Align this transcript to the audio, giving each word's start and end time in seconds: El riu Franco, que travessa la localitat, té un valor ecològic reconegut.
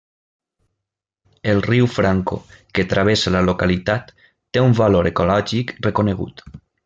El 1.51 1.61
riu 1.65 1.85
Franco, 1.97 2.39
que 2.79 2.85
travessa 2.95 3.35
la 3.37 3.43
localitat, 3.51 4.09
té 4.57 4.65
un 4.69 4.75
valor 4.81 5.11
ecològic 5.11 5.77
reconegut. 5.91 6.45